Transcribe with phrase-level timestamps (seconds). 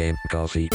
[0.00, 0.68] Game Coffee.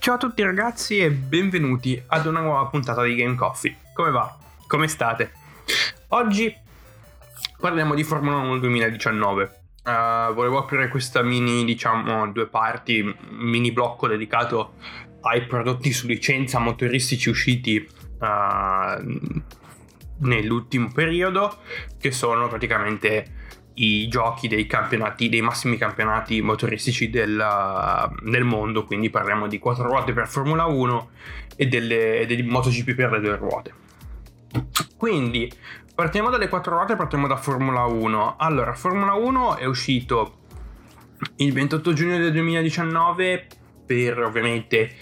[0.00, 3.76] Ciao a tutti ragazzi e benvenuti ad una nuova puntata di Game Coffee.
[3.94, 4.36] Come va?
[4.66, 5.30] Come state?
[6.08, 6.52] Oggi
[7.60, 9.60] parliamo di Formula 1 2019.
[9.84, 14.74] Uh, volevo aprire questa mini, diciamo, due parti, mini blocco dedicato
[15.22, 17.86] ai prodotti su licenza motoristici usciti
[18.18, 19.30] uh,
[20.18, 21.58] nell'ultimo periodo,
[21.98, 23.40] che sono praticamente
[23.74, 27.42] i giochi dei campionati, dei massimi campionati motoristici del,
[28.22, 31.10] del mondo, quindi parliamo di quattro ruote per Formula 1
[31.56, 33.74] e delle, degli MotoGP per le due ruote.
[34.96, 35.50] Quindi
[35.94, 38.36] partiamo dalle quattro ruote, partiamo da Formula 1.
[38.38, 40.40] Allora, Formula 1 è uscito
[41.36, 43.46] il 28 giugno del 2019
[43.92, 44.94] per ovviamente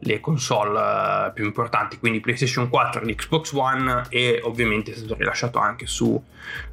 [0.00, 5.58] le console più importanti, quindi PlayStation 4 e Xbox One e ovviamente è stato rilasciato
[5.58, 6.22] anche su,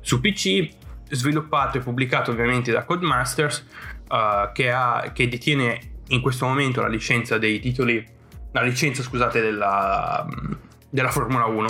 [0.02, 0.70] su PC
[1.10, 3.66] sviluppato e pubblicato ovviamente da Codemasters,
[4.10, 8.06] uh, che, ha, che, detiene in questo momento la licenza dei titoli,
[8.52, 10.28] la licenza scusate della,
[10.90, 11.68] della Formula 1.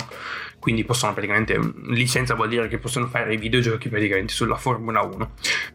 [0.64, 5.32] Quindi possono praticamente, licenza vuol dire che possono fare i videogiochi praticamente sulla Formula 1.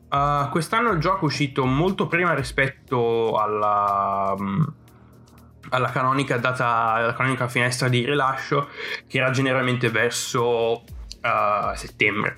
[0.10, 4.36] Uh, eh, quest'anno il gioco è uscito molto prima rispetto alla,
[5.70, 8.68] alla canonica data, alla canonica finestra di rilascio,
[9.08, 10.82] che era generalmente verso
[11.22, 12.36] uh, settembre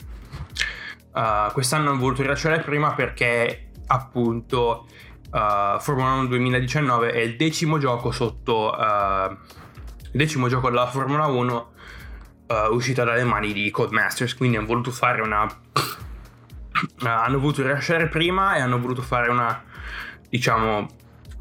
[1.13, 4.87] Uh, quest'anno ho voluto rilasciare prima perché appunto
[5.31, 11.71] uh, Formula 1 2019 è il decimo gioco sotto il decimo gioco della Formula 1
[12.71, 15.47] uscita dalle mani di Codemasters quindi hanno voluto fare una
[17.03, 19.63] hanno voluto rilasciare prima e hanno voluto fare una
[20.29, 20.87] diciamo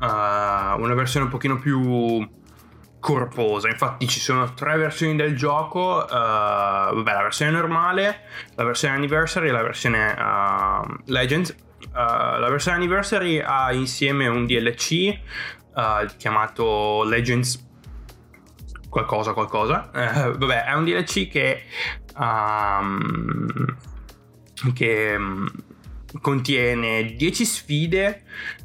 [0.00, 2.27] una versione un pochino più
[3.00, 3.69] corposa.
[3.69, 8.20] Infatti ci sono tre versioni del gioco, uh, vabbè la versione normale,
[8.55, 11.56] la versione anniversary e la versione uh, Legends.
[11.81, 15.19] Uh, la versione anniversary ha insieme un DLC
[16.19, 17.69] chiamato Legends
[18.91, 19.89] qualcosa qualcosa.
[19.93, 21.62] vabbè, è un DLC che,
[22.19, 23.77] um,
[24.75, 25.49] che um,
[26.21, 28.23] contiene 10 sfide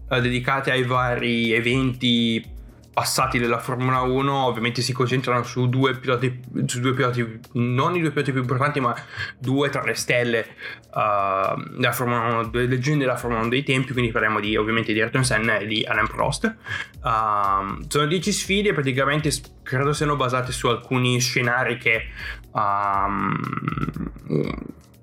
[0.10, 2.55] dedicate ai vari eventi
[2.96, 8.00] passati della Formula 1 ovviamente si concentrano su due piloti, su due piloti non i
[8.00, 8.96] due piloti più importanti ma
[9.38, 10.48] due tra le stelle
[10.94, 14.94] uh, della Formula 1 due leggende della Formula 1 dei tempi quindi parliamo di, ovviamente
[14.94, 16.56] di Ayrton Senna e di Alain Prost.
[17.04, 19.30] Uh, sono 10 sfide praticamente
[19.62, 22.08] credo siano basate su alcuni scenari che
[22.52, 23.38] um,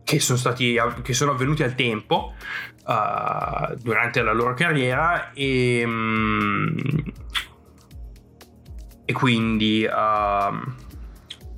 [0.02, 2.34] che sono stati che sono avvenuti al tempo
[2.86, 5.84] uh, durante la loro carriera e
[9.12, 9.92] e quindi uh,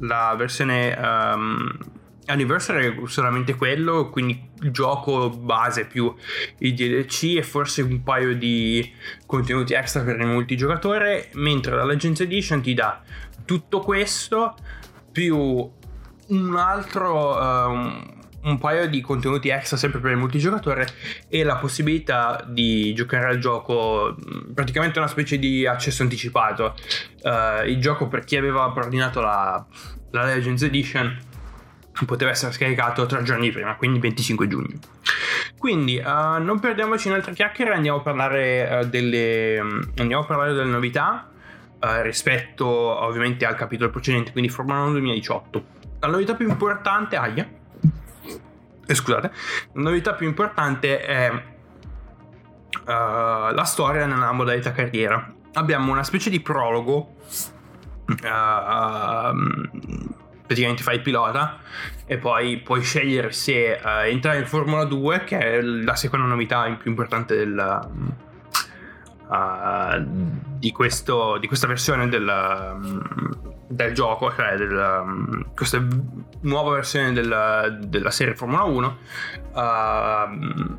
[0.01, 1.79] la versione um,
[2.27, 6.13] Anniversary è solamente quello, quindi il gioco base più
[6.59, 8.93] i DLC e forse un paio di
[9.25, 13.03] contenuti extra per il multigiocatore, mentre la Legends Edition ti dà
[13.45, 14.55] tutto questo
[15.13, 15.37] più
[16.27, 18.14] un altro um,
[18.45, 20.87] un paio di contenuti extra sempre per il multigiocatore
[21.29, 24.17] e la possibilità di giocare al gioco
[24.53, 26.75] praticamente una specie di accesso anticipato.
[27.23, 29.65] Uh, il gioco per chi aveva preordinato la,
[30.11, 31.19] la Legends Edition
[32.07, 34.79] poteva essere scaricato tre giorni prima, quindi 25 giugno.
[35.57, 39.59] Quindi uh, non perdiamoci in altre chiacchiere, andiamo a parlare, uh, delle,
[39.97, 41.29] andiamo a parlare delle novità
[42.01, 45.65] rispetto ovviamente al capitolo precedente, quindi Formula 1 2018.
[46.01, 47.47] La novità più importante, aia,
[48.87, 49.33] eh, scusate,
[49.73, 51.43] la novità più importante è uh,
[52.87, 55.33] la storia nella modalità carriera.
[55.55, 57.15] Abbiamo una specie di prologo.
[58.07, 59.33] Uh,
[60.47, 61.59] praticamente fai il pilota
[62.05, 66.71] e poi puoi scegliere se uh, entrare in Formula 2, che è la seconda novità
[66.75, 67.89] più importante del,
[69.29, 70.07] uh,
[70.59, 72.27] di, questo, di, questa versione del,
[73.75, 75.85] del gioco, cioè del, um, questa
[76.41, 78.99] nuova versione del, della serie Formula 1.
[79.53, 80.77] Uh,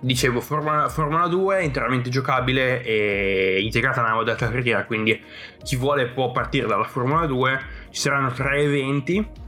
[0.00, 5.22] dicevo, Formula, Formula 2 è interamente giocabile e integrata nella modalità carriera, quindi
[5.62, 7.60] chi vuole può partire dalla Formula 2.
[7.90, 9.40] Ci saranno tre eventi.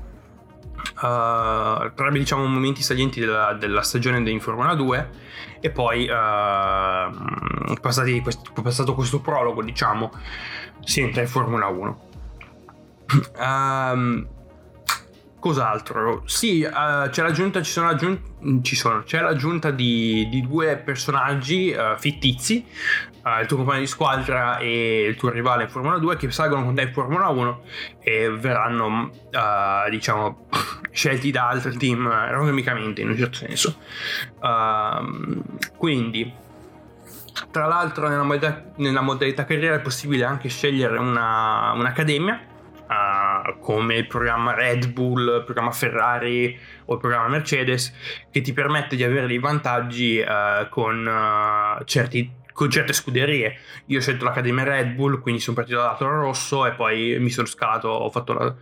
[1.05, 5.11] Uh, tre diciamo momenti salienti della, della stagione in Formula 2
[5.61, 8.23] e poi uh, passati,
[8.63, 10.11] passato questo prologo diciamo
[10.83, 12.09] si entra in Formula 1.
[13.13, 14.29] Um, ehm,
[15.39, 16.23] cos'altro?
[16.25, 21.71] Sì, uh, c'è l'aggiunta, ci sono aggiunti, ci sono, c'è l'aggiunta di, di due personaggi
[21.77, 22.65] uh, fittizi
[23.25, 26.65] uh, il tuo compagno di squadra e il tuo rivale in Formula 2 che salgono
[26.65, 27.63] con te in Formula 1
[28.01, 30.47] e verranno, uh, diciamo,
[30.93, 33.79] scelti da altri team economicamente in un certo senso.
[34.41, 35.43] Uh,
[35.77, 36.33] quindi,
[37.51, 42.53] tra l'altro, nella modalità, nella modalità, carriera è possibile anche scegliere una, un'accademia.
[42.87, 47.93] Uh, come il programma Red Bull, il programma Ferrari o il programma Mercedes,
[48.31, 53.59] che ti permette di avere dei vantaggi uh, con uh, certi con certe scuderie.
[53.87, 57.29] Io ho scelto l'Accademia Red Bull, quindi sono partito dal lato rosso e poi mi
[57.29, 58.55] sono scalato, ho fatto la,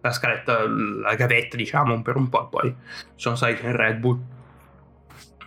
[0.00, 2.74] la scaletta, la gavetta, diciamo, per un po' e poi
[3.16, 4.20] sono salito in Red Bull.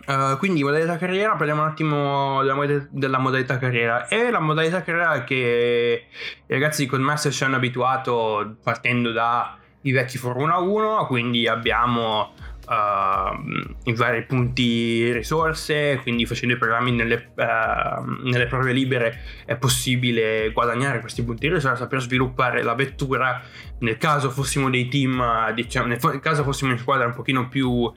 [0.06, 4.06] Uh, quindi modalità carriera, parliamo un attimo della modalità, della modalità carriera.
[4.06, 6.06] È la modalità carriera che
[6.46, 12.34] i ragazzi di Codemaster ci hanno abituato partendo dai vecchi Formula 1, quindi abbiamo
[12.66, 19.56] uh, i vari punti risorse, quindi facendo i programmi nelle, uh, nelle, prove libere è
[19.56, 23.42] possibile guadagnare questi punti risorse per sviluppare la vettura.
[23.80, 27.92] Nel caso fossimo dei team, diciamo, nel caso fossimo in squadra un pochino più uh,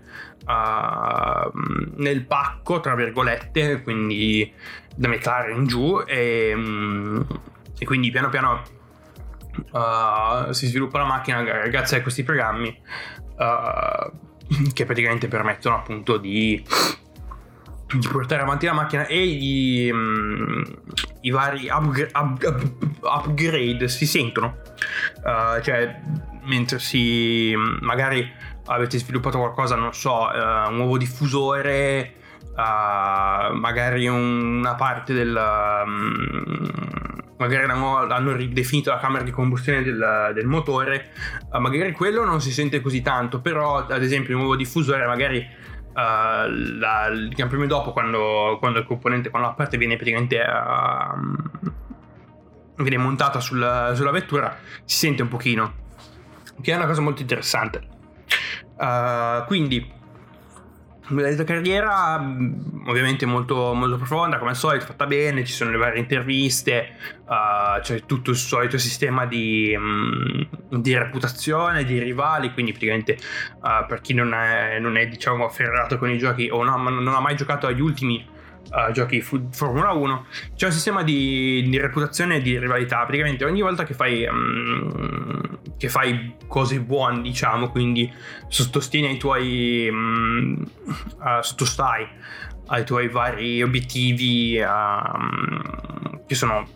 [1.96, 4.52] nel pacco, tra virgolette, quindi
[4.96, 7.25] da McLaren in giù e, um,
[7.78, 8.75] e quindi piano piano
[9.72, 12.80] Uh, si sviluppa la macchina grazie a questi programmi
[13.38, 14.27] uh,
[14.74, 16.64] che praticamente permettono appunto di,
[17.94, 20.64] di portare avanti la macchina e i, um,
[21.22, 24.58] i vari upgra- up, up, upgrade si sentono.
[25.24, 26.00] Uh, cioè,
[26.44, 28.30] mentre si magari
[28.66, 32.14] avete sviluppato qualcosa, non so, uh, un nuovo diffusore,
[32.56, 35.84] uh, magari una parte del...
[35.86, 37.06] Um,
[37.38, 41.12] magari hanno, hanno, ridefinito la camera di combustione del, del motore,
[41.51, 45.38] uh, magari quello non si sente così tanto, però ad esempio il nuovo diffusore magari
[45.38, 51.16] uh, la, il Premio dopo quando, quando, il componente, quando la parte viene praticamente uh,
[52.84, 55.74] viene montata sulla, sulla, vettura, si sente un pochino,
[56.62, 57.95] che è una cosa molto interessante.
[59.48, 59.95] quindi
[61.09, 65.77] modalità carriera mm, ovviamente molto, molto, profonda come al solito fatta bene ci sono le
[65.77, 66.95] varie interviste
[67.25, 73.18] uh, c'è tutto il solito sistema di, um, di reputazione di rivali quindi praticamente
[73.62, 77.07] uh, per chi non è, non è diciamo afferrato con i giochi o no, non
[77.07, 78.36] ha mai giocato agli ultimi
[78.72, 80.25] uh, giochi fu- Formula 1
[80.56, 83.04] c'è un sistema di, di, reputazione e di rivalità.
[83.04, 88.12] Praticamente ogni volta che fai um, che fai cose buone diciamo quindi
[88.48, 90.66] sottostieni ai tuoi um,
[91.19, 92.08] uh, sottostai
[92.68, 96.68] ai tuoi vari obiettivi uh, che sono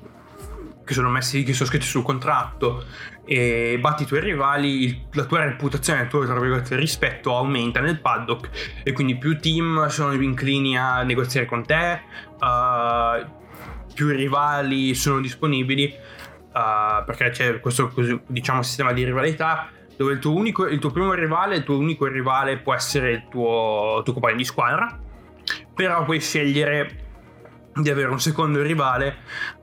[0.86, 2.86] che sono messi che sono scritti sul contratto
[3.32, 8.92] e batti i tuoi rivali, la tua reputazione, il tuo rispetto aumenta nel paddock e
[8.92, 12.02] quindi più team sono inclini a negoziare con te,
[12.42, 13.26] uh,
[13.94, 15.96] più rivali sono disponibili
[16.48, 17.90] uh, perché c'è questo
[18.28, 22.08] diciamo sistema di rivalità dove il tuo, unico, il tuo primo rivale, il tuo unico
[22.08, 25.00] rivale può essere il tuo, il tuo compagno di squadra,
[25.74, 27.11] però puoi scegliere
[27.74, 29.18] di avere un secondo rivale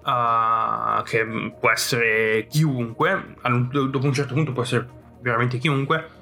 [0.05, 1.27] uh, che
[1.59, 3.35] può essere chiunque,
[3.71, 4.89] dopo un certo punto può essere
[5.21, 6.17] veramente chiunque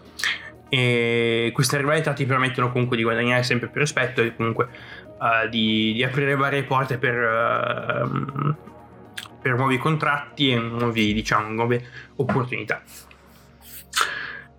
[0.69, 4.69] e queste rivalità ti permettono comunque di guadagnare sempre più rispetto e comunque
[5.19, 8.55] uh, di, di, aprire varie porte per, uh,
[9.41, 11.85] per nuovi contratti e nuovi, diciamo, nuove
[12.17, 12.83] opportunità.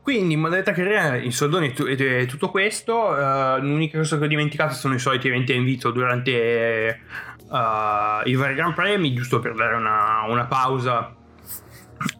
[0.01, 3.09] Quindi in modalità carriera in soldoni è tutto questo.
[3.09, 7.01] Uh, l'unica cosa che ho dimenticato sono i soliti eventi a invito durante
[7.49, 11.15] uh, i vari Gran Premi, giusto per dare una, una, pausa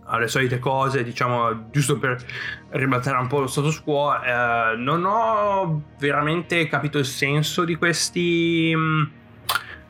[0.05, 2.23] alle solite cose, diciamo, giusto per
[2.69, 4.09] ribaltare un po' lo status quo.
[4.09, 8.75] Uh, non ho veramente capito il senso di questi,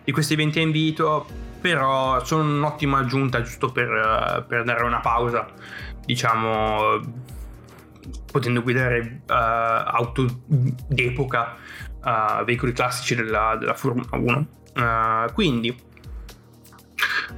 [0.04, 1.28] di questi eventi a invito,
[1.62, 5.48] però sono un'ottima aggiunta giusto per, per dare una pausa,
[6.06, 7.26] diciamo
[8.32, 10.26] potendo guidare uh, auto
[10.88, 11.56] d'epoca,
[12.04, 14.48] uh, veicoli classici della, della Formula 1.
[14.78, 15.86] Uh, quindi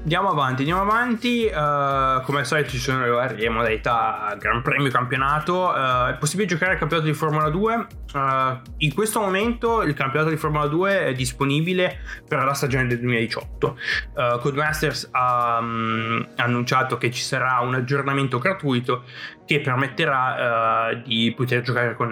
[0.02, 1.46] Andiamo avanti, andiamo avanti.
[1.46, 5.68] Uh, come al solito ci sono le varie modalità Gran Premio Campionato.
[5.68, 7.88] Uh, è possibile giocare al campionato di Formula 2.
[8.14, 13.00] Uh, in questo momento il campionato di Formula 2 è disponibile per la stagione del
[13.00, 13.78] 2018.
[14.14, 19.04] Uh, Codemasters ha um, annunciato che ci sarà un aggiornamento gratuito
[19.46, 22.10] che permetterà di poter giocare con,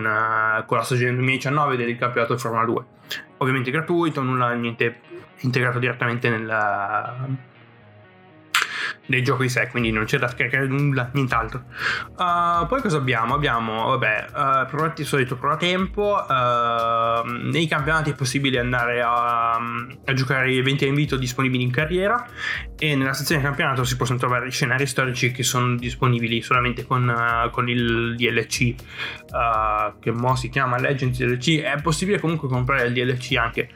[0.65, 2.85] con la stagione del 2019 del campionato di Formula 2.
[3.37, 5.01] Ovviamente gratuito, nulla, niente
[5.39, 7.27] integrato direttamente nella
[9.07, 11.63] del gioco di sé, quindi non c'è da scaricare nulla, nient'altro.
[12.17, 13.33] Uh, poi cosa abbiamo?
[13.33, 16.23] Abbiamo, vabbè, uh, provati il solito prova tempo.
[16.27, 21.71] Uh, nei campionati è possibile andare a, a, giocare gli eventi a invito disponibili in
[21.71, 22.27] carriera.
[22.77, 27.49] E nella sezione campionato si possono trovare scenari storici che sono disponibili solamente con, uh,
[27.49, 28.75] con il DLC,
[29.99, 31.61] che mo si chiama Legends DLC.
[31.61, 33.69] È possibile comunque comprare il DLC anche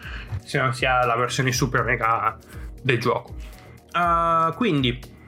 [0.43, 2.37] se non si ha la versione super mega
[2.83, 3.35] del gioco.
[4.55, 5.19] quindi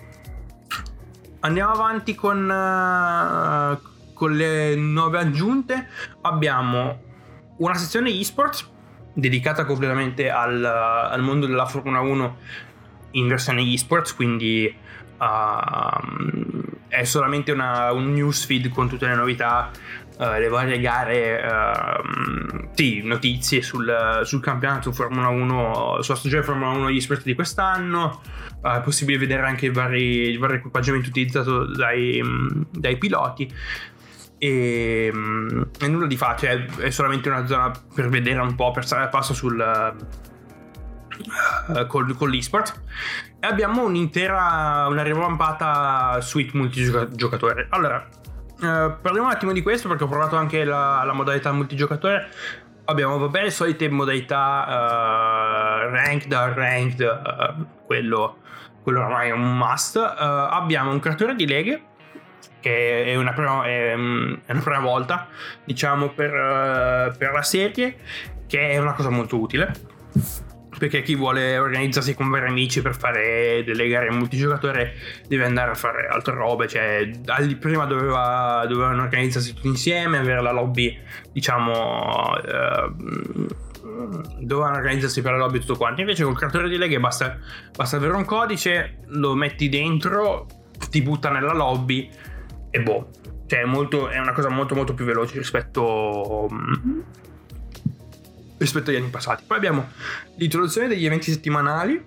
[1.44, 5.88] andiamo avanti con, uh, con le nuove aggiunte.
[6.22, 7.02] Abbiamo
[7.58, 8.70] una sezione esports
[9.14, 12.38] dedicata completamente al, al mondo della Formula 1
[13.12, 14.76] in versione esports, quindi
[15.20, 19.72] uh, è solamente una, un newsfeed con tutte le novità,
[20.24, 26.70] uh, le varie gare, uh, sì, notizie sul, sul, campionato Formula 1, sulla stagione Formula
[26.72, 28.22] 1 esports di quest'anno,
[28.62, 32.22] è possibile vedere anche il, vari, il vario equipaggiamento utilizzato dai,
[32.72, 33.52] dai piloti.
[34.38, 35.12] E,
[35.80, 39.10] e, nulla di facile, è solamente una zona per vedere un po', per stare al
[39.10, 39.96] passo sul,
[41.68, 42.82] uh, con, con l'esport.
[43.40, 47.68] E abbiamo un'intera, una rivampata suite multigiocatore.
[47.70, 48.08] Allora,
[48.64, 52.30] uh, parliamo un attimo di questo perché ho provato anche la, la modalità multigiocatore.
[52.86, 58.38] Abbiamo, vabbè, le solite modalità uh, ranked, ranked, quello
[58.84, 59.96] quello ormai è un must.
[59.96, 61.82] Uh, abbiamo un creatore di leghe,
[62.60, 65.28] che è una prima, è, mm, è una prima volta,
[65.64, 67.98] diciamo, per, uh, per, la serie,
[68.46, 69.72] che è una cosa molto utile.
[70.78, 74.94] Perché chi vuole organizzarsi con vari amici per fare delle gare multigiocatore
[75.28, 76.68] deve andare a fare altre robe.
[76.68, 77.10] Cioè,
[77.60, 80.98] prima doveva, dovevano organizzarsi tutti insieme, avere la lobby,
[81.32, 82.34] diciamo.
[82.34, 83.48] Uh,
[84.40, 86.02] dovevano organizzarsi per la lobby tutto quanto.
[86.02, 87.38] Invece col creatore di leghe basta,
[87.76, 90.48] basta avere un codice, lo metti dentro,
[90.90, 92.10] ti butta nella lobby
[92.70, 93.10] e boh.
[93.46, 96.48] Cioè è, molto, è una cosa molto molto più veloce rispetto,
[98.58, 99.44] rispetto agli anni passati.
[99.46, 99.90] Poi abbiamo
[100.36, 102.04] l'introduzione degli eventi settimanali,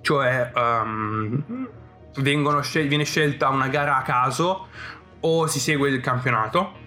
[0.00, 1.68] cioè um,
[2.62, 4.68] scel- viene scelta una gara a caso
[5.20, 6.86] o si segue il campionato.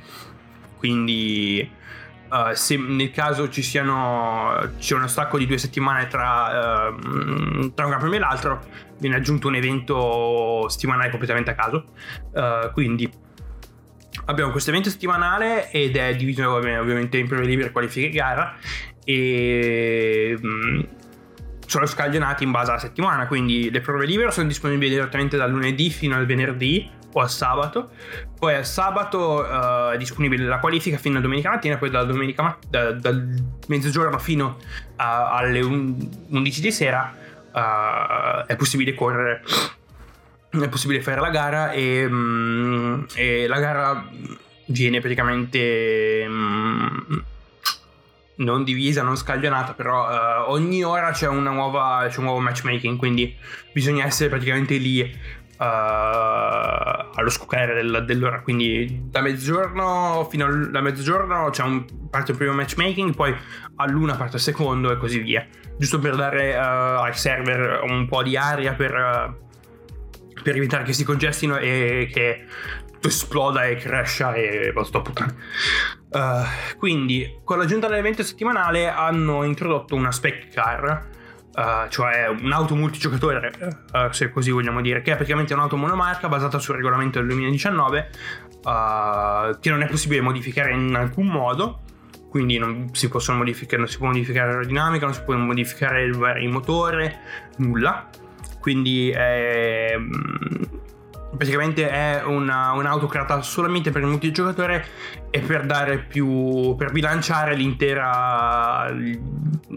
[0.77, 1.79] Quindi
[2.31, 7.83] Uh, se nel caso ci siano c'è uno stacco di due settimane tra, uh, tra
[7.83, 8.63] un campionato e l'altro
[8.99, 11.87] viene aggiunto un evento settimanale completamente a caso
[12.31, 13.11] uh, quindi
[14.25, 18.55] abbiamo questo evento settimanale ed è diviso ovviamente in prove libere qualifiche e gara
[19.03, 20.87] e um,
[21.65, 25.89] sono scaglionati in base alla settimana quindi le prove libere sono disponibili direttamente dal lunedì
[25.89, 27.89] fino al venerdì o al sabato.
[28.37, 32.41] Poi al sabato uh, è disponibile la qualifica fino a domenica mattina, poi dalla domenica
[32.41, 33.33] mat- da, dal
[33.67, 34.57] mezzogiorno fino
[34.95, 37.13] a, alle 11 di sera
[37.51, 39.43] uh, è possibile correre.
[40.51, 44.05] È possibile fare la gara e, um, e la gara
[44.65, 47.23] viene praticamente um,
[48.35, 53.33] non divisa, non scaglionata, però uh, ogni ora c'è, nuova, c'è un nuovo matchmaking, quindi
[53.71, 58.41] bisogna essere praticamente lì uh, allo scoccare del, dell'ora.
[58.41, 63.33] Quindi da mezzogiorno fino a mezzogiorno c'è un, parte il primo matchmaking, poi
[63.75, 65.47] a luna parte il secondo e così via.
[65.77, 69.49] Giusto per dare uh, ai server un po' di aria per,
[70.43, 72.45] per evitare che si congestino e che
[73.01, 75.33] esploda e crescia e va sto puttana.
[76.09, 81.09] Uh, quindi con l'aggiunta dell'evento settimanale hanno introdotto una spec car
[81.53, 83.51] Uh, cioè un'auto multigiocatore,
[83.91, 88.09] uh, se così vogliamo dire, che è praticamente un'auto monomarca basata sul regolamento del 2019,
[88.63, 91.81] uh, che non è possibile modificare in alcun modo.
[92.29, 96.37] Quindi non si, possono modificare, non si può modificare l'aerodinamica, non si può modificare il,
[96.39, 97.19] il motore,
[97.57, 98.09] nulla.
[98.61, 100.63] Quindi è, mm,
[101.35, 104.85] praticamente è una, un'auto creata solamente per il multigiocatore
[105.29, 106.75] e per dare più.
[106.77, 108.87] per bilanciare l'intera.
[108.91, 109.19] il,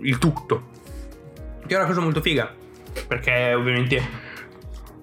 [0.02, 0.70] il tutto
[1.66, 2.52] che è una cosa molto figa,
[3.06, 4.32] perché ovviamente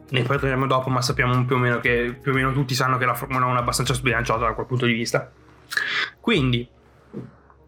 [0.09, 3.05] ne parleremo dopo, ma sappiamo più o meno che più o meno tutti sanno che
[3.05, 5.31] la Formula 1 è abbastanza sbilanciata da quel punto di vista.
[6.19, 6.67] Quindi,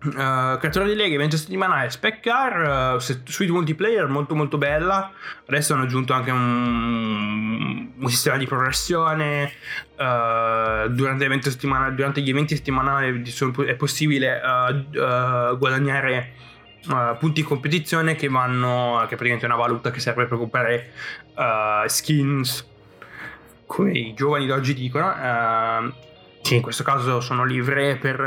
[0.03, 5.12] uh, creatore di Lega, evento settimanale, Spec Car, uh, suite multiplayer molto molto bella.
[5.48, 9.51] Adesso hanno aggiunto anche un, un sistema di progressione.
[9.95, 11.27] Uh, durante,
[11.93, 13.24] durante, gli eventi settimanali
[13.67, 14.41] è possibile
[15.57, 16.33] guadagnare
[17.17, 20.91] punti in competizione che vanno, che è praticamente una valuta che serve per comprare
[21.86, 22.67] skins,
[23.65, 25.91] come i giovani d'oggi dicono.
[26.41, 28.19] Che in questo caso sono livree per,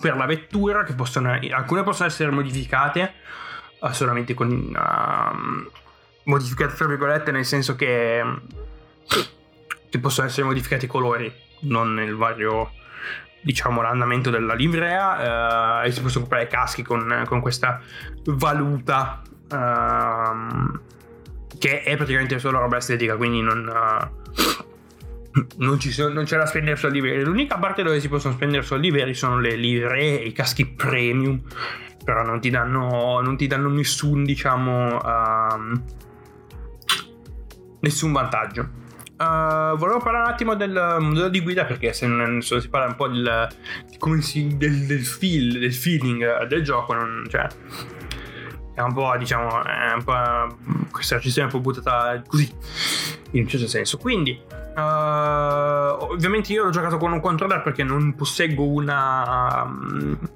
[0.00, 3.14] per la vettura, che possono, alcune possono essere modificate
[3.92, 4.76] solamente con
[6.24, 8.22] modificate tra virgolette nel senso che,
[9.88, 12.72] che possono essere modificati i colori, non nel vario
[13.40, 17.80] diciamo l'andamento della livrea eh, e si possono comprare caschi con, con questa
[18.24, 20.78] valuta uh,
[21.56, 23.70] che è praticamente solo roba estetica quindi non,
[25.58, 28.90] non, sono, non, c'è da spendere soldi veri l'unica parte dove si possono spendere soldi
[28.90, 31.40] veri sono le livree e i caschi premium
[32.04, 35.80] però non ti danno, non ti danno nessun diciamo uh,
[37.80, 38.86] nessun vantaggio
[39.18, 42.86] Uh, volevo parlare un attimo del modello di guida perché se non se si parla
[42.86, 43.48] un po' del,
[44.20, 47.48] si, del, del, feel, del feeling del gioco, non, cioè,
[48.74, 50.56] è un po' diciamo, è un po',
[50.92, 52.48] questa recensione è un po' buttata così,
[53.32, 53.98] in un certo senso.
[53.98, 54.40] Quindi,
[54.78, 59.64] uh, ovviamente io l'ho giocato con un controller perché non posseggo una,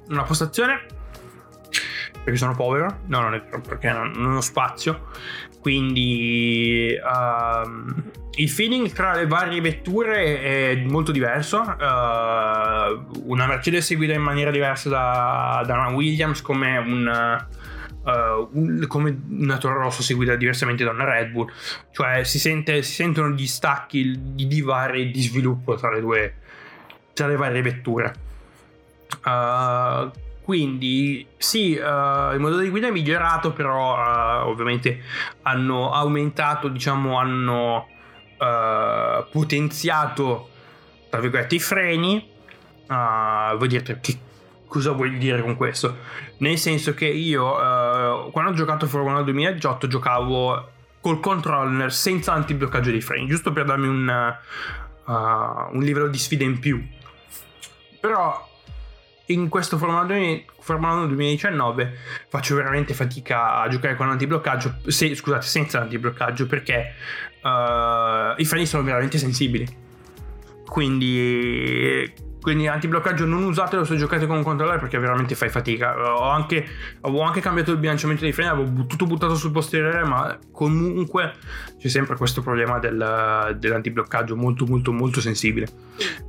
[0.08, 0.86] una postazione
[2.22, 5.08] perché sono povero, no, non è perché non, non ho spazio,
[5.60, 7.68] quindi uh,
[8.36, 11.60] il feeling tra le varie vetture è molto diverso.
[11.60, 17.46] Uh, una Mercedes si guida in maniera diversa da, da una Williams, come un,
[18.04, 21.50] uh, un, come una Toro Rosso si guida diversamente da una Red Bull,
[21.90, 26.34] cioè si, sente, si sentono gli stacchi, di divari di sviluppo tra le due,
[27.12, 28.14] tra le varie vetture.
[29.24, 30.10] Uh,
[30.42, 35.00] quindi sì, uh, il modello di guida è migliorato, però uh, ovviamente
[35.42, 37.86] hanno aumentato, diciamo, hanno
[38.38, 40.48] uh, potenziato,
[41.08, 42.30] tra virgolette, i freni.
[42.88, 44.18] voi direte che
[44.72, 45.98] cosa vuoi dire con questo?
[46.38, 47.52] Nel senso che io,
[48.30, 53.66] quando ho giocato Formula 1 2018, giocavo col controller senza antibloccaggio dei freni, giusto per
[53.66, 54.34] darmi un,
[55.04, 56.82] un livello di sfida in più.
[58.00, 58.48] Però
[59.26, 61.98] in questo Formula 1 2019
[62.28, 66.94] faccio veramente fatica a giocare con antibloccaggio, se, scusate, senza antibloccaggio perché
[67.42, 69.68] uh, i freni sono veramente sensibili.
[70.64, 75.96] Quindi quindi antibloccaggio non usatelo se giocate con un controller perché veramente fai fatica.
[75.96, 76.66] Ho anche,
[77.00, 81.34] avevo anche cambiato il bilanciamento dei freni, avevo tutto buttato sul posteriore, ma comunque
[81.78, 85.68] c'è sempre questo problema del, dell'antibloccaggio molto molto molto sensibile.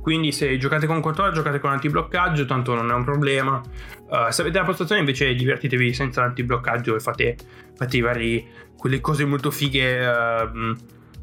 [0.00, 3.60] Quindi se giocate con un controller giocate con antibloccaggio, tanto non è un problema.
[4.08, 7.36] Uh, se avete la postazione invece divertitevi senza l'antibloccaggio e fate,
[7.76, 8.46] fate vari,
[8.76, 10.06] quelle cose molto fighe.
[10.06, 10.76] Uh,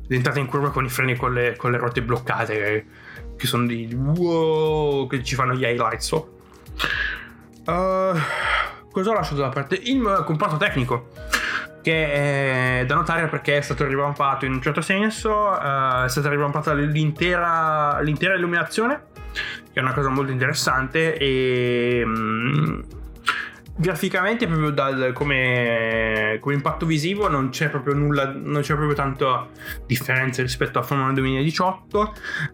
[0.09, 2.85] entrate in curva con i freni con le, con le ruote bloccate
[3.41, 6.37] che sono di wow che ci fanno gli highlights so.
[7.65, 8.15] uh,
[8.91, 9.79] cosa ho lasciato da parte?
[9.81, 11.07] il comparto tecnico
[11.81, 16.29] che è da notare perché è stato rivampato in un certo senso uh, è stata
[16.29, 19.05] rivampata l'intera, l'intera illuminazione
[19.73, 22.83] che è una cosa molto interessante e um,
[23.75, 29.47] graficamente proprio dal, come, come, impatto visivo non c'è proprio nulla non c'è proprio tanta
[29.85, 32.11] differenza rispetto a Formula 2018 uh,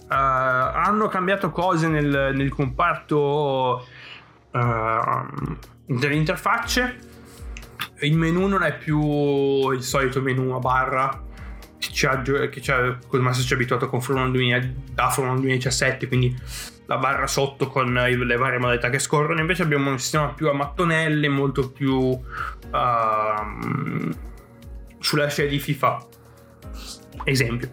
[0.07, 3.87] hanno cambiato cose nel, nel comparto
[4.51, 6.97] uh, delle interfacce
[8.01, 11.23] il menu non è più il solito menu a barra
[11.79, 16.35] che c'è, che c'è come si è abituato con Formula 2000, da Formula 2017 quindi
[16.87, 19.39] la barra sotto con le varie modalità che scorrono.
[19.39, 22.21] Invece abbiamo un sistema più a mattonelle, molto più uh,
[24.99, 26.05] sulla scia di FIFA.
[27.23, 27.69] Esempio.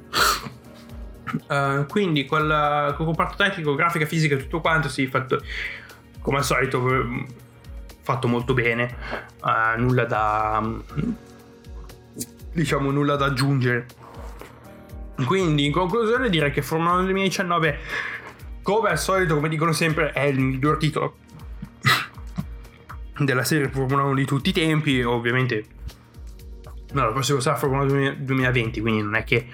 [1.48, 5.40] Uh, quindi col, col comparto tecnico, grafica, fisica e tutto quanto si sì, fatto
[6.20, 6.82] come al solito
[8.00, 8.96] fatto molto bene
[9.42, 10.62] uh, nulla da
[12.52, 13.86] diciamo nulla da aggiungere
[15.26, 17.78] quindi in conclusione direi che Formula 1 2019
[18.64, 21.18] come al solito, come dicono sempre, è il miglior titolo
[23.18, 25.02] della serie Formula 1 di tutti i tempi.
[25.02, 25.64] Ovviamente,
[26.92, 29.46] no, la prossima sarà Formula 2020, quindi non è che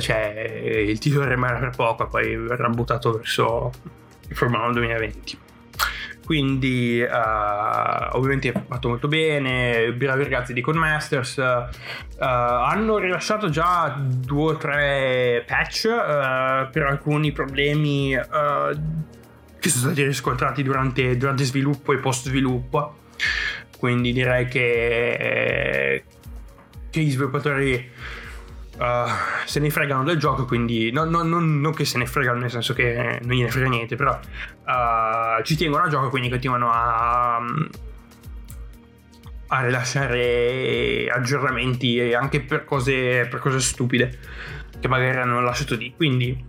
[0.00, 3.72] cioè, il titolo rimarrà per poco poi verrà buttato verso
[4.30, 5.38] Formula 1 2020
[6.28, 13.98] quindi uh, ovviamente è fatto molto bene bravi ragazzi di Codemasters uh, hanno rilasciato già
[13.98, 18.10] due o tre patch uh, per alcuni problemi
[19.58, 22.96] che sono stati riscontrati durante, durante sviluppo e post sviluppo
[23.78, 26.04] quindi direi che,
[26.90, 27.90] che gli sviluppatori
[28.78, 29.10] Uh,
[29.44, 32.50] se ne fregano del gioco, quindi no, no, non, non, che se ne fregano nel
[32.50, 37.42] senso che non gliene frega niente, però uh, ci tengono al gioco, quindi continuano a,
[39.48, 44.16] a rilasciare aggiornamenti anche per cose, per cose stupide
[44.78, 45.92] che magari hanno lasciato lì.
[45.96, 46.44] Quindi,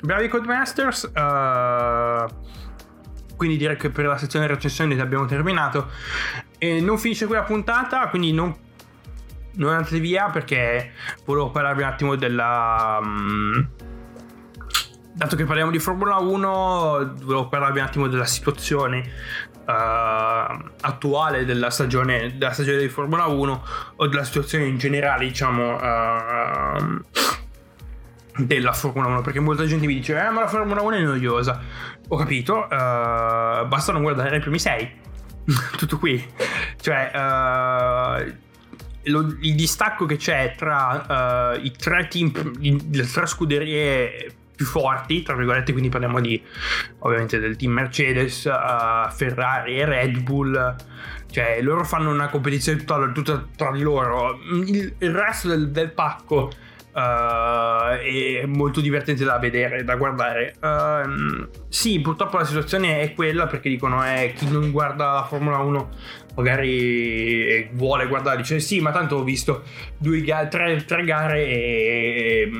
[0.00, 1.10] bravi Codemasters.
[1.14, 2.52] Uh,
[3.36, 5.90] quindi direi che per la sezione recensioni abbiamo terminato.
[6.56, 8.56] E non finisce qui la puntata, quindi non
[9.56, 10.92] non andate via perché
[11.24, 12.98] volevo parlarvi un attimo della...
[13.02, 13.68] Um,
[15.12, 19.10] dato che parliamo di Formula 1, volevo parlarvi un attimo della situazione
[19.66, 23.64] uh, attuale della stagione, della stagione di Formula 1
[23.96, 27.04] o della situazione in generale, diciamo, uh,
[28.38, 29.20] della Formula 1.
[29.20, 31.60] Perché molta gente mi dice, eh, ma la Formula 1 è noiosa.
[32.08, 35.02] Ho capito, uh, basta non guardare i primi 6.
[35.76, 36.26] Tutto qui.
[36.80, 37.10] Cioè,
[39.04, 45.34] lo, il distacco che c'è tra i tre team, le tre scuderie più forti, tra
[45.34, 46.40] virgolette, quindi parliamo di
[47.00, 50.76] ovviamente del team Mercedes, uh, Ferrari e Red Bull.
[51.30, 54.38] Cioè, loro fanno una competizione tutta, tutta tra di loro.
[54.52, 56.52] Il, il resto del, del pacco
[56.94, 60.54] uh, è molto divertente da vedere, da guardare.
[60.60, 65.58] Uh, sì, purtroppo la situazione è quella perché dicono eh, chi non guarda la Formula
[65.58, 65.90] 1
[66.36, 69.62] magari vuole guardare, dice sì, ma tanto ho visto
[69.96, 72.52] due, tre, tre gare e, e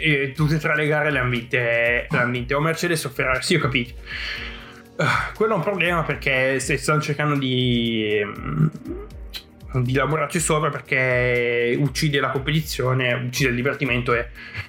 [0.00, 3.42] e tutte e tre le gare le hanno vinte, hanno vinte o Mercedes o Ferrari,
[3.42, 3.94] sì ho capito.
[4.96, 8.22] Uh, quello è un problema perché se stanno cercando di,
[9.72, 14.28] di lavorarci sopra perché uccide la competizione, uccide il divertimento e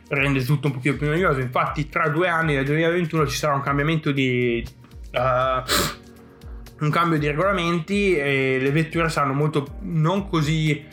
[0.10, 1.40] rende tutto un pochino più noioso.
[1.40, 4.66] Infatti tra due anni, nel 2021, ci sarà un cambiamento di...
[5.14, 6.00] Uh,
[6.82, 10.84] un cambio di regolamenti e le vetture saranno molto non così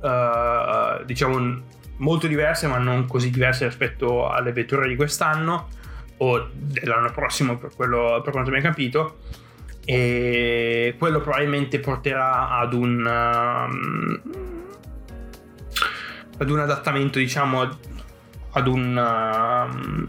[0.00, 1.62] uh, diciamo
[1.98, 5.68] molto diverse, ma non così diverse rispetto alle vetture di quest'anno
[6.18, 9.18] o dell'anno prossimo, per, quello, per quanto mi hai capito.
[9.90, 14.20] E quello probabilmente porterà ad un, um,
[16.36, 17.62] ad un adattamento, diciamo,
[18.50, 20.06] ad un, um,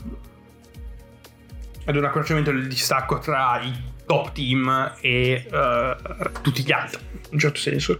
[1.85, 3.73] ad un accorciamento del distacco tra i
[4.05, 5.95] top team e uh,
[6.41, 7.97] tutti gli altri, in un certo senso.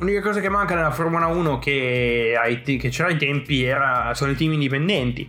[0.00, 2.34] L'unica cosa che manca nella Formula 1 che,
[2.64, 5.28] che c'era ai tempi era, sono i team indipendenti.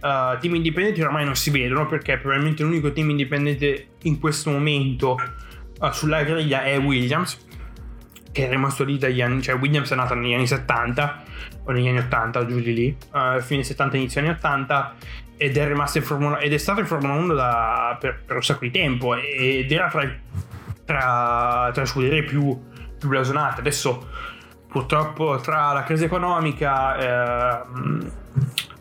[0.00, 5.18] Uh, team indipendenti ormai non si vedono perché probabilmente l'unico team indipendente in questo momento
[5.80, 7.44] uh, sulla griglia è Williams,
[8.30, 11.22] che è rimasto lì dagli anni, cioè Williams è nato negli anni 70
[11.64, 14.94] o negli anni 80, giù di lì, uh, fine 70, inizio anni 80
[15.36, 18.44] ed è rimasto in Formula ed è stato in Formula 1 da, per, per, un
[18.44, 20.08] sacco di tempo ed era tra,
[20.84, 23.60] tra, tra scuderie più più blasonate.
[23.60, 24.08] Adesso
[24.68, 27.64] purtroppo tra la crisi economica eh,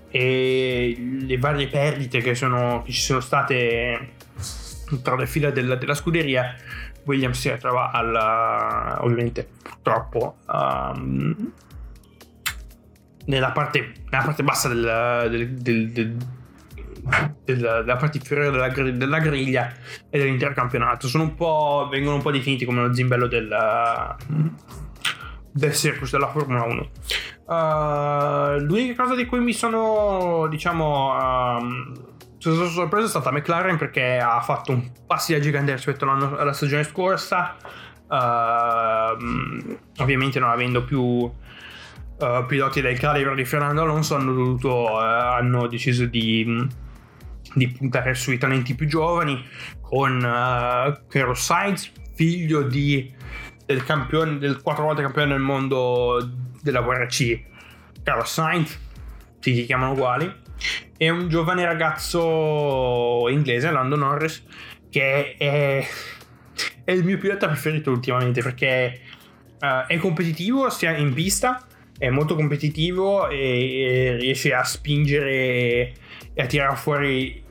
[0.10, 4.13] e le varie perdite che, sono, che, ci sono state
[5.01, 6.56] tra le fila della, della scuderia,
[7.06, 11.51] Williams si ritrova alla, ovviamente purtroppo um,
[13.25, 16.17] nella, parte, nella, parte, bassa del, del, del,
[17.43, 19.71] del della parte inferiore della, della, griglia
[20.09, 21.07] e dell'intero campionato.
[21.07, 23.55] Sono un vengono un po' definiti come lo zimbello del,
[25.51, 26.89] del circus della Formula 1.
[27.45, 31.93] Uh, l'unica cosa di cui mi sono, diciamo, um,
[32.39, 36.53] sono stato sorpreso è stata McLaren perché ha fatto un passi da gigante rispetto alla
[36.53, 37.55] stagione scorsa.
[38.07, 41.33] Uh, ovviamente non avendo più uh,
[42.47, 46.83] piloti del calibro di Fernando Alonso hanno dovuto uh, hanno deciso di
[47.55, 49.43] di puntare sui talenti più giovani
[49.81, 53.11] con uh, Carlos Sainz, figlio di,
[53.65, 56.29] del campione, del quattro volte campione del mondo
[56.61, 57.39] della WRC,
[58.03, 58.79] Carlos Sainz,
[59.39, 60.31] si chiamano uguali,
[60.97, 64.43] e un giovane ragazzo inglese, Lando Norris,
[64.89, 65.87] che è,
[66.83, 68.99] è il mio pilota preferito ultimamente perché
[69.61, 71.65] uh, è competitivo sia in pista,
[71.97, 75.93] è molto competitivo e, e riesce a spingere
[76.33, 77.43] e a tirare fuori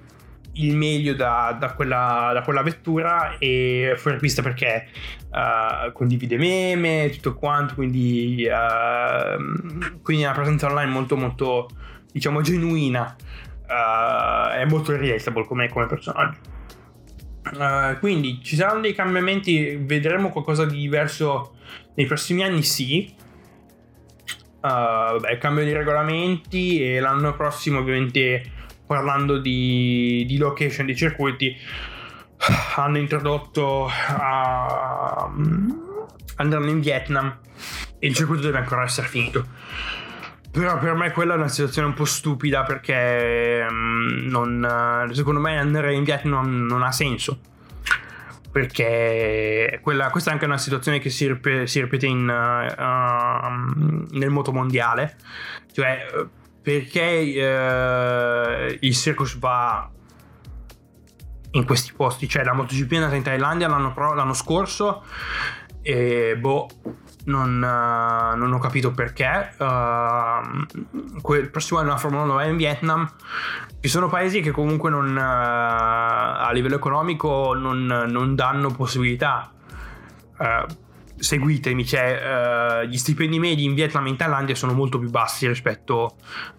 [0.54, 4.88] il meglio da, da, quella, da, quella, vettura e fuori pista perché
[5.30, 11.68] uh, condivide meme, tutto quanto, quindi, uh, quindi una presenza online molto molto
[12.12, 13.16] diciamo genuina,
[13.66, 16.38] uh, è molto relatable come, come personaggio.
[17.98, 21.56] quindi ci saranno dei cambiamenti, vedremo qualcosa di diverso
[21.94, 23.12] nei prossimi anni, sì.
[24.60, 28.62] vabbè, cambio di regolamenti e l'anno prossimo ovviamente
[28.94, 31.56] parlando di, di location di circuiti,
[32.76, 35.32] hanno introdotto uh,
[36.36, 37.38] andranno in Vietnam
[37.98, 39.46] e il circuito deve ancora essere finito.
[40.52, 45.58] Però per me quella è una situazione un po' stupida perché um, non, secondo me
[45.58, 47.40] andare in Vietnam non ha senso.
[48.52, 55.16] Perché quella, questa è anche una situazione che si, ripete, in, uh, nel moto mondiale.
[55.72, 56.06] Cioè
[56.64, 57.02] perché
[57.34, 59.90] eh, il circus va
[61.50, 65.04] in questi posti, cioè la MotoGP è andata in Thailandia l'anno, l'anno scorso
[65.82, 66.66] e boh,
[67.24, 69.52] non, uh, non ho capito perché.
[69.58, 73.12] Uh, il prossimo anno la Formula 1 è in Vietnam.
[73.80, 79.52] Ci sono paesi che comunque non, uh, a livello economico non, non danno possibilità.
[81.16, 86.16] Seguitemi, cioè, gli stipendi medi in Vietnam e in Thailandia sono molto più bassi rispetto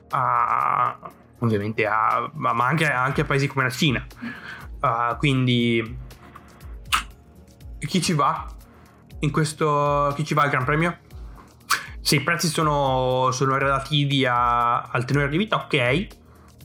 [0.10, 0.98] a
[1.40, 4.06] ovviamente a, ma anche, anche a paesi come la Cina.
[5.20, 5.98] quindi
[7.80, 8.56] chi ci va?
[9.26, 11.00] in questo chi ci va al Gran Premio?
[12.00, 16.08] Se i prezzi sono, sono relativi a, al tenore di vita, ok,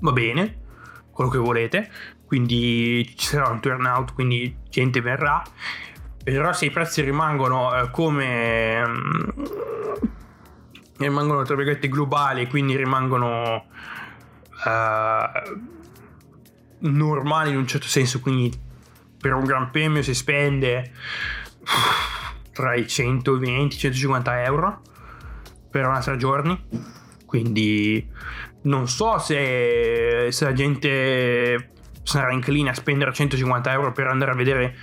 [0.00, 0.60] va bene,
[1.10, 1.90] quello che volete,
[2.26, 5.42] quindi ci sarà un turnout, quindi gente verrà.
[6.22, 9.28] Però se i prezzi rimangono eh, come mm,
[10.98, 13.66] rimangono tra virgolette globali, quindi rimangono
[14.64, 15.58] uh,
[16.80, 18.52] normali in un certo senso, quindi
[19.18, 20.92] per un gran premio si spende
[22.52, 24.82] tra i 120 e 150 euro
[25.70, 26.58] per una tre giorni.
[27.24, 28.08] Quindi
[28.62, 31.70] non so se, se, la gente
[32.02, 34.76] sarà incline a spendere 150 euro per andare a vedere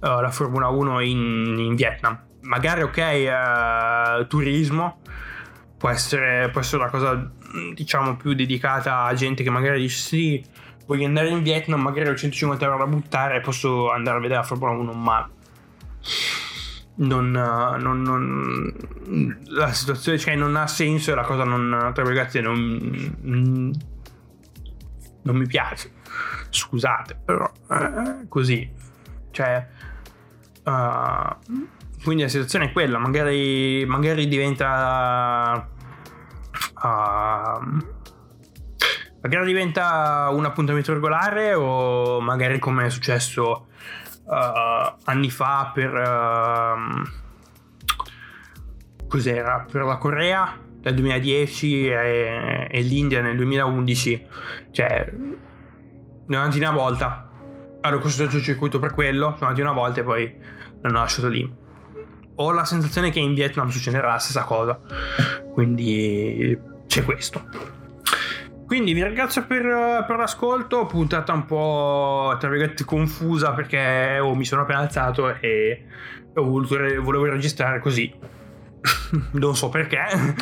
[0.00, 2.18] uh, la Formula 1 in, in, Vietnam.
[2.42, 5.00] Magari ok, uh, turismo
[5.76, 7.32] può essere, può essere una cosa
[7.74, 10.44] diciamo più dedicata a gente che magari dice sì,
[10.86, 14.40] voglio andare in Vietnam, magari ho 150 euro da buttare e posso andare a vedere
[14.40, 15.30] la Formula 1, ma
[16.96, 22.42] non, non, non, la situazione cioè non ha senso e la cosa non tra virgolette
[22.42, 23.72] non,
[25.22, 25.92] non mi piace
[26.48, 28.70] scusate però eh, così
[29.30, 29.66] cioè
[30.64, 31.66] uh,
[32.02, 35.68] quindi la situazione è quella magari, magari diventa
[36.82, 37.98] uh,
[39.20, 43.66] magari diventa un appuntamento regolare o magari come è successo
[44.24, 45.92] uh, anni fa per...
[45.92, 47.18] Uh,
[49.08, 49.66] cos'era?
[49.70, 54.26] Per la Corea nel 2010 e, e l'India nel 2011.
[54.70, 55.12] Cioè,
[56.30, 57.28] ne avanti una volta.
[57.80, 60.34] Hanno costruito il circuito per quello, sono avanti una volta e poi
[60.80, 61.58] l'hanno lasciato lì.
[62.36, 64.78] Ho la sensazione che in Vietnam succederà la stessa cosa.
[65.52, 67.44] Quindi c'è questo.
[68.64, 74.44] Quindi vi ringrazio per, per, l'ascolto, puntata un po' tra virgolette confusa perché oh, mi
[74.44, 75.86] sono appena alzato e
[76.34, 78.14] ho voluto, volevo registrare così.
[79.32, 79.98] non so perché.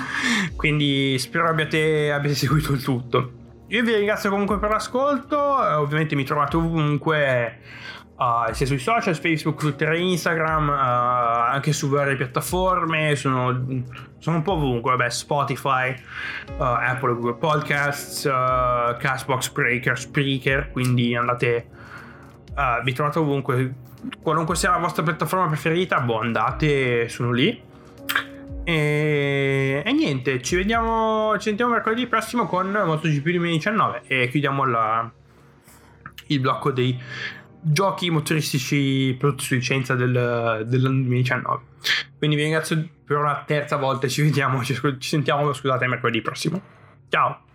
[0.54, 3.37] Quindi spero abbiate, abbiate seguito il tutto.
[3.70, 7.58] Io vi ringrazio comunque per l'ascolto, ovviamente mi trovate ovunque
[8.16, 13.84] uh, sia sui social, Facebook, Twitter Instagram, uh, anche su varie piattaforme, sono,
[14.16, 15.94] sono un po' ovunque, vabbè, Spotify,
[16.56, 21.68] uh, Apple, Google Podcasts, Castbox Breaker, Spreaker, quindi andate,
[22.84, 23.74] vi trovate ovunque,
[24.22, 27.66] qualunque sia la vostra piattaforma preferita, boh, andate, sono lì.
[28.68, 35.10] E, e, niente, ci vediamo, ci sentiamo mercoledì prossimo con MotoGP 2019 e chiudiamo la,
[36.26, 37.00] il blocco dei
[37.62, 41.62] giochi motoristici prodotti su licenza del, dell'anno 2019.
[42.18, 46.60] Quindi vi ringrazio per una terza volta, ci vediamo, ci, ci sentiamo, scusate, mercoledì prossimo.
[47.08, 47.47] Ciao!